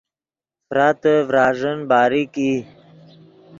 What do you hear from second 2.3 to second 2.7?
ای